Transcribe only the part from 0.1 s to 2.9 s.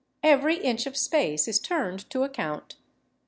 Every inch of space is turned to account.